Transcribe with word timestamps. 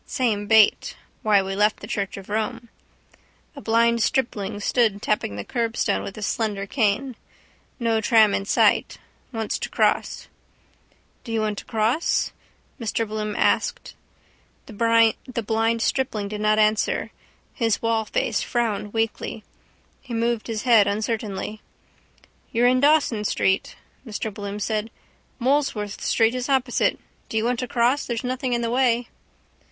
Same 0.07 0.47
bait. 0.47 0.95
Why 1.21 1.43
we 1.43 1.55
left 1.55 1.79
the 1.79 1.85
church 1.85 2.17
of 2.17 2.27
Rome. 2.27 2.69
A 3.55 3.61
blind 3.61 4.01
stripling 4.01 4.59
stood 4.59 4.99
tapping 4.99 5.35
the 5.35 5.45
curbstone 5.45 6.01
with 6.01 6.15
his 6.15 6.25
slender 6.25 6.65
cane. 6.65 7.15
No 7.79 8.01
tram 8.01 8.33
in 8.33 8.45
sight. 8.45 8.97
Wants 9.31 9.59
to 9.59 9.69
cross. 9.69 10.27
—Do 11.23 11.31
you 11.31 11.41
want 11.41 11.59
to 11.59 11.65
cross? 11.65 12.31
Mr 12.79 13.07
Bloom 13.07 13.35
asked. 13.35 13.93
The 14.65 15.43
blind 15.45 15.81
stripling 15.83 16.29
did 16.29 16.41
not 16.41 16.57
answer. 16.57 17.11
His 17.53 17.77
wallface 17.77 18.41
frowned 18.43 18.93
weakly. 18.93 19.43
He 20.01 20.15
moved 20.15 20.47
his 20.47 20.63
head 20.63 20.87
uncertainly. 20.87 21.61
—You're 22.51 22.65
in 22.65 22.79
Dawson 22.79 23.23
street, 23.23 23.75
Mr 24.03 24.33
Bloom 24.33 24.59
said. 24.59 24.89
Molesworth 25.37 26.01
street 26.01 26.33
is 26.33 26.49
opposite. 26.49 26.97
Do 27.29 27.37
you 27.37 27.45
want 27.45 27.59
to 27.59 27.67
cross? 27.67 28.07
There's 28.07 28.23
nothing 28.23 28.53
in 28.53 28.61
the 28.61 28.71
way. 28.71 29.07